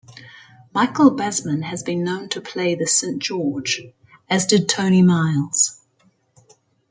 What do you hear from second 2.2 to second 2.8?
to play